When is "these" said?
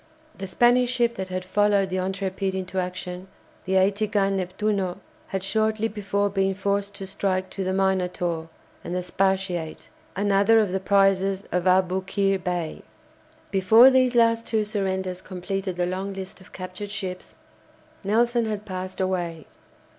13.91-14.15